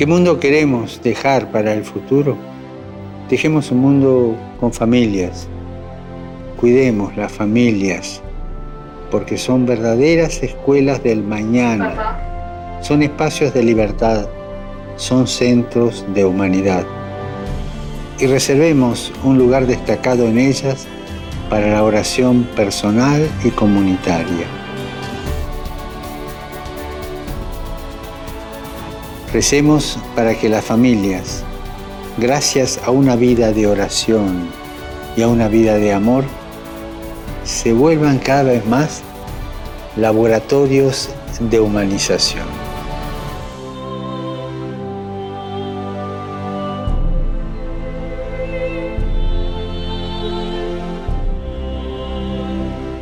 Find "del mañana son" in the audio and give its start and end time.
11.02-13.02